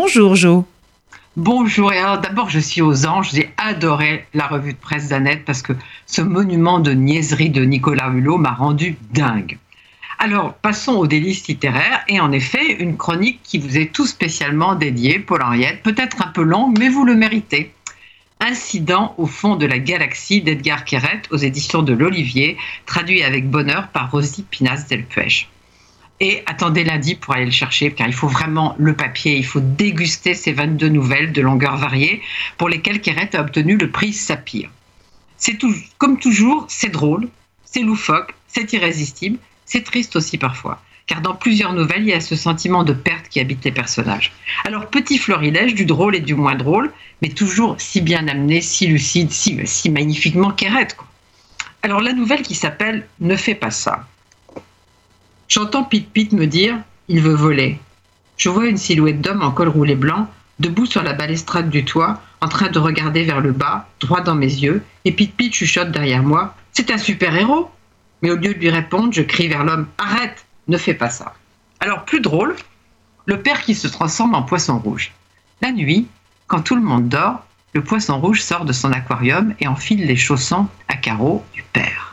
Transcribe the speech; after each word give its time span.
Bonjour 0.00 0.36
Jo. 0.36 0.64
Bonjour, 1.36 1.92
et 1.92 1.98
alors 1.98 2.20
d'abord 2.20 2.48
je 2.50 2.60
suis 2.60 2.80
aux 2.80 3.04
anges, 3.04 3.30
j'ai 3.32 3.50
adoré 3.56 4.26
la 4.32 4.46
revue 4.46 4.72
de 4.72 4.78
presse 4.78 5.08
d'Annette 5.08 5.44
parce 5.44 5.60
que 5.60 5.72
ce 6.06 6.22
monument 6.22 6.78
de 6.78 6.92
niaiserie 6.92 7.50
de 7.50 7.64
Nicolas 7.64 8.08
Hulot 8.08 8.38
m'a 8.38 8.52
rendu 8.52 8.96
dingue. 9.12 9.58
Alors 10.20 10.54
passons 10.54 10.92
aux 10.92 11.08
délices 11.08 11.48
littéraires 11.48 12.04
et 12.06 12.20
en 12.20 12.30
effet 12.30 12.80
une 12.80 12.96
chronique 12.96 13.40
qui 13.42 13.58
vous 13.58 13.76
est 13.76 13.92
tout 13.92 14.06
spécialement 14.06 14.76
dédiée, 14.76 15.18
Paul 15.18 15.42
Henriette, 15.42 15.82
peut-être 15.82 16.22
un 16.24 16.30
peu 16.30 16.42
longue 16.42 16.78
mais 16.78 16.90
vous 16.90 17.04
le 17.04 17.16
méritez. 17.16 17.72
Incident 18.38 19.16
au 19.18 19.26
fond 19.26 19.56
de 19.56 19.66
la 19.66 19.80
galaxie 19.80 20.42
d'Edgar 20.42 20.84
Keret 20.84 21.22
aux 21.32 21.38
éditions 21.38 21.82
de 21.82 21.92
l'Olivier, 21.92 22.56
traduit 22.86 23.24
avec 23.24 23.50
bonheur 23.50 23.88
par 23.88 24.12
Rosie 24.12 24.44
Pinas 24.48 24.84
Delpech. 24.88 25.48
Et 26.20 26.42
attendez 26.46 26.82
lundi 26.82 27.14
pour 27.14 27.34
aller 27.34 27.44
le 27.44 27.52
chercher, 27.52 27.92
car 27.92 28.08
il 28.08 28.12
faut 28.12 28.26
vraiment 28.26 28.74
le 28.78 28.94
papier, 28.94 29.36
il 29.36 29.46
faut 29.46 29.60
déguster 29.60 30.34
ces 30.34 30.52
22 30.52 30.88
nouvelles 30.88 31.32
de 31.32 31.40
longueur 31.40 31.76
variée 31.76 32.22
pour 32.56 32.68
lesquelles 32.68 33.00
Keret 33.00 33.36
a 33.36 33.40
obtenu 33.40 33.76
le 33.76 33.88
prix 33.90 34.12
Saphir. 34.12 34.68
C'est 35.36 35.58
tout, 35.58 35.72
comme 35.98 36.18
toujours, 36.18 36.64
c'est 36.68 36.88
drôle, 36.88 37.28
c'est 37.64 37.82
loufoque, 37.82 38.34
c'est 38.48 38.72
irrésistible, 38.72 39.38
c'est 39.64 39.84
triste 39.84 40.16
aussi 40.16 40.38
parfois, 40.38 40.82
car 41.06 41.20
dans 41.20 41.36
plusieurs 41.36 41.72
nouvelles, 41.72 42.02
il 42.02 42.08
y 42.08 42.12
a 42.12 42.20
ce 42.20 42.34
sentiment 42.34 42.82
de 42.82 42.92
perte 42.92 43.28
qui 43.28 43.38
habite 43.38 43.64
les 43.64 43.70
personnages. 43.70 44.32
Alors, 44.64 44.86
petit 44.86 45.18
florilège 45.18 45.74
du 45.74 45.84
drôle 45.84 46.16
et 46.16 46.20
du 46.20 46.34
moins 46.34 46.56
drôle, 46.56 46.92
mais 47.22 47.28
toujours 47.28 47.76
si 47.78 48.00
bien 48.00 48.26
amené, 48.26 48.60
si 48.60 48.88
lucide, 48.88 49.30
si, 49.30 49.56
si 49.64 49.88
magnifiquement 49.88 50.50
Keret. 50.50 50.88
Alors, 51.84 52.00
la 52.00 52.12
nouvelle 52.12 52.42
qui 52.42 52.56
s'appelle 52.56 53.06
Ne 53.20 53.36
fais 53.36 53.54
pas 53.54 53.70
ça 53.70 54.04
J'entends 55.48 55.82
Pete 55.82 56.10
Pete 56.12 56.32
me 56.32 56.46
dire 56.46 56.76
Il 57.08 57.22
veut 57.22 57.34
voler. 57.34 57.80
Je 58.36 58.50
vois 58.50 58.66
une 58.66 58.76
silhouette 58.76 59.22
d'homme 59.22 59.42
en 59.42 59.50
col 59.50 59.68
roulé 59.68 59.94
blanc, 59.94 60.28
debout 60.58 60.84
sur 60.84 61.02
la 61.02 61.14
balustrade 61.14 61.70
du 61.70 61.86
toit, 61.86 62.20
en 62.42 62.48
train 62.48 62.68
de 62.68 62.78
regarder 62.78 63.24
vers 63.24 63.40
le 63.40 63.52
bas, 63.52 63.88
droit 63.98 64.20
dans 64.20 64.34
mes 64.34 64.46
yeux, 64.46 64.82
et 65.06 65.12
Pete 65.12 65.34
Pete 65.34 65.54
chuchote 65.54 65.90
derrière 65.90 66.22
moi 66.22 66.54
C'est 66.72 66.90
un 66.90 66.98
super-héros 66.98 67.70
Mais 68.20 68.30
au 68.30 68.36
lieu 68.36 68.52
de 68.52 68.58
lui 68.58 68.68
répondre, 68.68 69.10
je 69.10 69.22
crie 69.22 69.48
vers 69.48 69.64
l'homme 69.64 69.86
Arrête 69.96 70.44
Ne 70.68 70.76
fais 70.76 70.92
pas 70.92 71.08
ça 71.08 71.34
Alors, 71.80 72.04
plus 72.04 72.20
drôle, 72.20 72.54
le 73.24 73.40
père 73.40 73.62
qui 73.62 73.74
se 73.74 73.88
transforme 73.88 74.34
en 74.34 74.42
poisson 74.42 74.78
rouge. 74.78 75.12
La 75.62 75.72
nuit, 75.72 76.06
quand 76.46 76.60
tout 76.60 76.76
le 76.76 76.82
monde 76.82 77.08
dort, 77.08 77.42
le 77.72 77.82
poisson 77.82 78.20
rouge 78.20 78.42
sort 78.42 78.66
de 78.66 78.74
son 78.74 78.92
aquarium 78.92 79.54
et 79.60 79.66
enfile 79.66 80.04
les 80.04 80.16
chaussons 80.16 80.68
à 80.88 80.96
carreaux 80.96 81.42
du 81.54 81.62
père. 81.62 82.07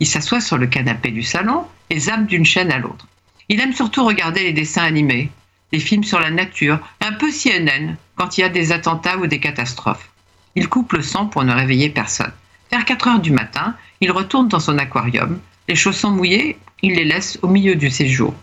Il 0.00 0.06
s'assoit 0.06 0.40
sur 0.40 0.58
le 0.58 0.66
canapé 0.66 1.10
du 1.10 1.22
salon 1.22 1.66
et 1.90 2.00
zappe 2.00 2.26
d'une 2.26 2.44
chaîne 2.44 2.72
à 2.72 2.78
l'autre. 2.78 3.06
Il 3.48 3.60
aime 3.60 3.74
surtout 3.74 4.04
regarder 4.04 4.44
les 4.44 4.52
dessins 4.52 4.82
animés, 4.82 5.30
les 5.72 5.80
films 5.80 6.04
sur 6.04 6.18
la 6.18 6.30
nature, 6.30 6.78
un 7.00 7.12
peu 7.12 7.30
CNN 7.30 7.96
quand 8.16 8.38
il 8.38 8.40
y 8.40 8.44
a 8.44 8.48
des 8.48 8.72
attentats 8.72 9.18
ou 9.18 9.26
des 9.26 9.40
catastrophes. 9.40 10.10
Il 10.54 10.68
coupe 10.68 10.94
le 10.94 11.02
sang 11.02 11.26
pour 11.26 11.44
ne 11.44 11.52
réveiller 11.52 11.90
personne. 11.90 12.32
Vers 12.70 12.84
4 12.84 13.08
heures 13.08 13.20
du 13.20 13.30
matin, 13.30 13.76
il 14.00 14.10
retourne 14.10 14.48
dans 14.48 14.60
son 14.60 14.78
aquarium. 14.78 15.38
Les 15.68 15.76
chaussons 15.76 16.10
mouillés, 16.10 16.58
il 16.82 16.94
les 16.94 17.04
laisse 17.04 17.38
au 17.42 17.48
milieu 17.48 17.74
du 17.74 17.90
séjour. 17.90 18.34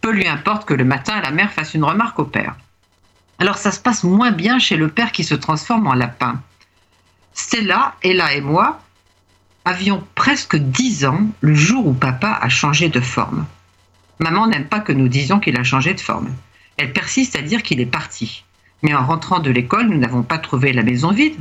Peu 0.00 0.12
lui 0.12 0.28
importe 0.28 0.66
que 0.66 0.74
le 0.74 0.84
matin, 0.84 1.20
la 1.22 1.30
mère 1.30 1.52
fasse 1.52 1.74
une 1.74 1.84
remarque 1.84 2.18
au 2.18 2.24
père. 2.24 2.56
Alors 3.38 3.58
ça 3.58 3.70
se 3.70 3.80
passe 3.80 4.04
moins 4.04 4.30
bien 4.30 4.58
chez 4.58 4.76
le 4.76 4.88
père 4.88 5.12
qui 5.12 5.24
se 5.24 5.34
transforme 5.34 5.86
en 5.86 5.94
lapin. 5.94 6.40
Stella, 7.34 7.94
Ella 8.02 8.34
et 8.34 8.40
moi 8.40 8.80
avions 9.66 10.06
presque 10.14 10.56
dix 10.56 11.04
ans 11.04 11.26
le 11.40 11.52
jour 11.52 11.88
où 11.88 11.92
papa 11.92 12.38
a 12.40 12.48
changé 12.48 12.88
de 12.88 13.00
forme. 13.00 13.46
Maman 14.20 14.46
n'aime 14.46 14.68
pas 14.68 14.78
que 14.78 14.92
nous 14.92 15.08
disions 15.08 15.40
qu'il 15.40 15.58
a 15.58 15.64
changé 15.64 15.92
de 15.92 16.00
forme. 16.00 16.32
Elle 16.76 16.92
persiste 16.92 17.34
à 17.36 17.42
dire 17.42 17.64
qu'il 17.64 17.80
est 17.80 17.86
parti. 17.86 18.44
Mais 18.82 18.94
en 18.94 19.04
rentrant 19.04 19.40
de 19.40 19.50
l'école, 19.50 19.88
nous 19.88 19.98
n'avons 19.98 20.22
pas 20.22 20.38
trouvé 20.38 20.72
la 20.72 20.84
maison 20.84 21.10
vide. 21.10 21.34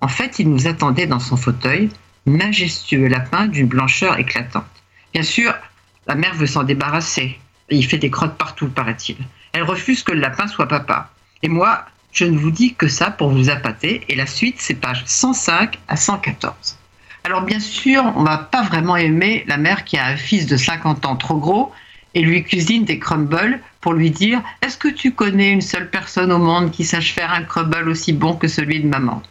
En 0.00 0.08
fait, 0.08 0.40
il 0.40 0.50
nous 0.50 0.66
attendait 0.66 1.06
dans 1.06 1.20
son 1.20 1.36
fauteuil, 1.36 1.90
majestueux 2.26 3.06
lapin 3.06 3.46
d'une 3.46 3.68
blancheur 3.68 4.18
éclatante. 4.18 4.64
Bien 5.12 5.22
sûr, 5.22 5.54
la 6.08 6.16
mère 6.16 6.34
veut 6.34 6.48
s'en 6.48 6.64
débarrasser. 6.64 7.38
il 7.70 7.86
fait 7.86 7.98
des 7.98 8.10
crottes 8.10 8.36
partout, 8.36 8.68
paraît-il. 8.68 9.16
Elle 9.52 9.62
refuse 9.62 10.02
que 10.02 10.12
le 10.12 10.20
lapin 10.20 10.48
soit 10.48 10.66
papa. 10.66 11.10
Et 11.44 11.48
moi, 11.48 11.84
je 12.10 12.24
ne 12.24 12.36
vous 12.36 12.50
dis 12.50 12.74
que 12.74 12.88
ça 12.88 13.12
pour 13.12 13.30
vous 13.30 13.48
appâter. 13.48 14.02
Et 14.08 14.16
la 14.16 14.26
suite, 14.26 14.56
c'est 14.58 14.74
page 14.74 15.04
105 15.06 15.78
à 15.86 15.94
114. 15.96 16.79
Alors 17.24 17.42
bien 17.42 17.60
sûr, 17.60 18.12
on 18.16 18.22
va 18.22 18.38
pas 18.38 18.62
vraiment 18.62 18.96
aimer 18.96 19.44
la 19.46 19.56
mère 19.56 19.84
qui 19.84 19.98
a 19.98 20.06
un 20.06 20.16
fils 20.16 20.46
de 20.46 20.56
50 20.56 21.04
ans 21.04 21.16
trop 21.16 21.36
gros 21.36 21.72
et 22.14 22.22
lui 22.22 22.42
cuisine 22.42 22.84
des 22.84 22.98
crumbles 22.98 23.60
pour 23.80 23.92
lui 23.92 24.10
dire 24.10 24.42
Est-ce 24.62 24.78
que 24.78 24.88
tu 24.88 25.12
connais 25.12 25.50
une 25.50 25.60
seule 25.60 25.90
personne 25.90 26.32
au 26.32 26.38
monde 26.38 26.70
qui 26.70 26.84
sache 26.84 27.12
faire 27.12 27.32
un 27.32 27.42
crumble 27.42 27.88
aussi 27.88 28.12
bon 28.12 28.34
que 28.34 28.48
celui 28.48 28.80
de 28.80 28.88
maman? 28.88 29.22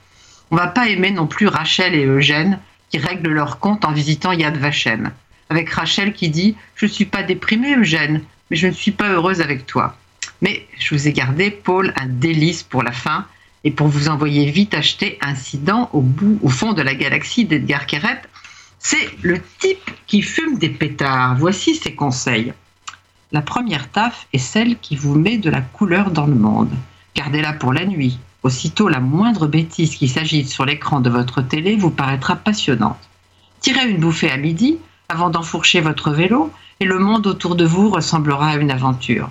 On 0.52 0.56
va 0.56 0.68
pas 0.68 0.88
aimer 0.88 1.12
non 1.12 1.28
plus 1.28 1.48
Rachel 1.48 1.96
et 1.96 2.06
Eugène 2.06 2.60
qui 2.90 2.98
règlent 2.98 3.30
leur 3.32 3.60
compte 3.60 3.86
en 3.86 3.92
visitant 3.92 4.32
Yad 4.32 4.58
Vashem. 4.58 5.12
Avec 5.50 5.70
Rachel 5.70 6.14
qui 6.14 6.30
dit 6.30 6.56
Je 6.76 6.86
ne 6.86 6.92
suis 6.92 7.06
pas 7.06 7.24
déprimée, 7.24 7.76
Eugène, 7.76 8.22
mais 8.50 8.58
je 8.58 8.68
ne 8.68 8.72
suis 8.72 8.92
pas 8.92 9.10
heureuse 9.10 9.42
avec 9.42 9.66
toi. 9.66 9.96
Mais 10.42 10.66
je 10.78 10.96
vous 10.96 11.08
ai 11.08 11.14
gardé, 11.14 11.52
Paul, 11.52 11.94
un 12.00 12.08
délice 12.08 12.64
pour 12.64 12.84
la 12.84 12.92
fin 12.92 13.26
et 13.64 13.72
pour 13.72 13.88
vous 13.88 14.10
envoyer 14.10 14.50
vite 14.50 14.74
acheter 14.74 15.18
Incident 15.22 15.90
au 15.94 16.02
bout, 16.02 16.40
au 16.42 16.50
fond 16.50 16.74
de 16.74 16.82
la 16.82 16.96
galaxie 16.96 17.46
d'Edgar 17.46 17.86
Keret. 17.86 18.22
C'est 18.80 19.10
le 19.22 19.40
type 19.60 19.92
qui 20.08 20.22
fume 20.22 20.58
des 20.58 20.70
pétards. 20.70 21.36
Voici 21.36 21.76
ses 21.76 21.94
conseils. 21.94 22.54
La 23.32 23.42
première 23.42 23.90
taf 23.90 24.28
est 24.34 24.38
celle 24.38 24.78
qui 24.80 24.96
vous 24.96 25.16
met 25.16 25.38
de 25.38 25.50
la 25.50 25.62
couleur 25.62 26.12
dans 26.12 26.26
le 26.26 26.36
monde. 26.36 26.72
Gardez-la 27.16 27.54
pour 27.54 27.74
la 27.74 27.86
nuit. 27.86 28.18
Aussitôt 28.42 28.88
la 28.88 29.02
moindre 29.02 29.48
bêtise 29.48 29.96
qui 29.96 30.08
s'agite 30.08 30.48
sur 30.48 30.66
l'écran 30.66 31.02
de 31.02 31.10
votre 31.10 31.42
télé 31.42 31.76
vous 31.76 31.92
paraîtra 31.92 32.38
passionnante. 32.38 33.10
Tirez 33.60 33.90
une 33.90 34.00
bouffée 34.00 34.32
à 34.32 34.38
midi 34.38 34.78
avant 35.10 35.30
d'enfourcher 35.30 35.82
votre 35.82 36.12
vélo 36.12 36.52
et 36.80 36.86
le 36.86 37.00
monde 37.00 37.28
autour 37.28 37.56
de 37.56 37.66
vous 37.66 37.90
ressemblera 37.90 38.52
à 38.52 38.56
une 38.56 38.72
aventure. 38.72 39.30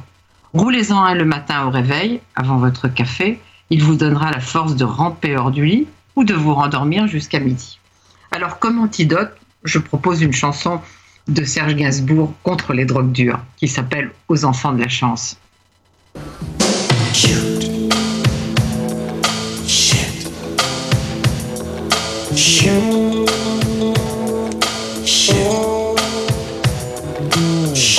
Roulez-en 0.52 1.02
un 1.02 1.14
le 1.14 1.24
matin 1.24 1.66
au 1.66 1.70
réveil, 1.70 2.20
avant 2.36 2.58
votre 2.58 2.88
café, 2.88 3.40
il 3.70 3.82
vous 3.82 3.96
donnera 3.96 4.30
la 4.30 4.40
force 4.40 4.76
de 4.76 4.84
ramper 4.84 5.36
hors 5.36 5.50
du 5.50 5.64
lit 5.64 5.86
ou 6.16 6.24
de 6.24 6.34
vous 6.34 6.54
rendormir 6.54 7.06
jusqu'à 7.06 7.38
midi. 7.38 7.78
Alors, 8.30 8.58
comme 8.58 8.78
antidote, 8.78 9.32
je 9.64 9.78
propose 9.78 10.22
une 10.22 10.32
chanson 10.32 10.80
de 11.28 11.44
Serge 11.44 11.74
Gainsbourg 11.74 12.32
contre 12.42 12.72
les 12.72 12.84
drogues 12.84 13.12
dures 13.12 13.40
qui 13.56 13.68
s'appelle 13.68 14.10
Aux 14.28 14.44
enfants 14.44 14.72
de 14.72 14.80
la 14.80 14.88
chance. 14.88 15.36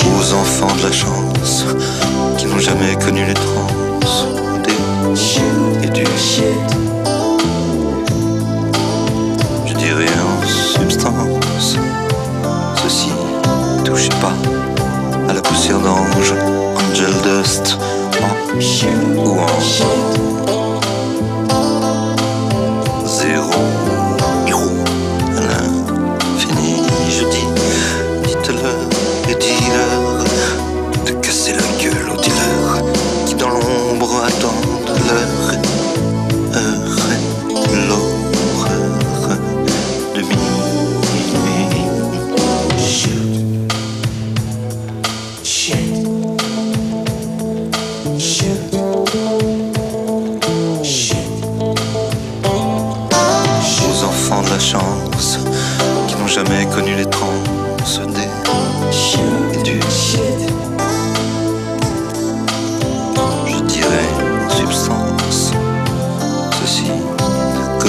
Aux 0.02 0.32
enfants 0.32 0.76
de 0.76 0.82
la 0.82 0.92
chance 0.92 1.64
qui 2.38 2.46
n'ont 2.46 2.58
jamais 2.58 2.94
connu 2.96 3.24
les 3.24 3.34
trans 3.34 3.49
Może 16.20 16.36
angel 16.76 17.12
dust 17.22 17.76
ma 18.20 18.30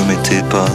commettez 0.02 0.42
pas 0.50 0.66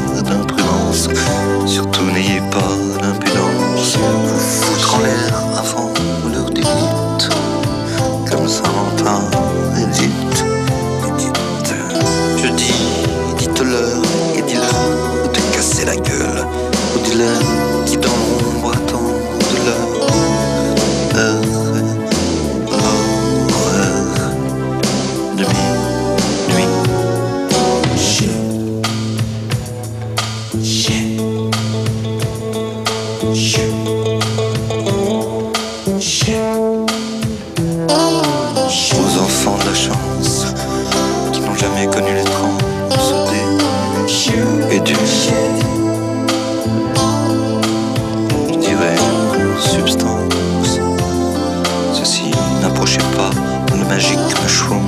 magique 53.96 54.42
mushroom. 54.42 54.86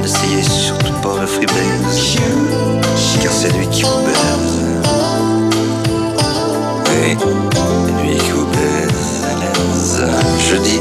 N'essayez 0.00 0.42
surtout 0.42 0.94
pas 1.02 1.20
le 1.20 1.26
freebase, 1.26 2.16
car 3.22 3.32
c'est 3.32 3.52
lui 3.52 3.66
qui 3.68 3.82
vous 3.82 4.00
baise. 4.06 4.80
Oui, 6.88 7.16
lui 8.02 8.16
qui 8.16 8.30
vous 8.30 8.46
baise. 8.46 10.06
Je 10.48 10.56
dis 10.56 10.80